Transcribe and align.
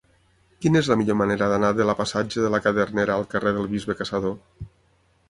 Quina 0.65 0.79
és 0.85 0.87
la 0.91 0.95
millor 1.01 1.17
manera 1.19 1.49
d'anar 1.51 1.69
de 1.79 1.85
la 1.89 1.95
passatge 1.99 2.45
de 2.45 2.51
la 2.55 2.61
Cadernera 2.63 3.19
al 3.21 3.29
carrer 3.35 3.53
del 3.59 3.69
Bisbe 3.75 3.97
Caçador? 4.01 4.35